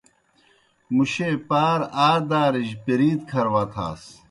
مُشیئے 0.95 1.29
پار 1.47 1.79
آ 2.07 2.09
دارِجیْ 2.29 2.75
پیرِید 2.83 3.19
کھر 3.29 3.45
وتھاس۔ 3.53 4.01